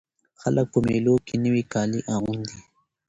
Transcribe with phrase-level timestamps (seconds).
[0.41, 2.57] خلک په مېلو کښي نوي کالي اغوندي.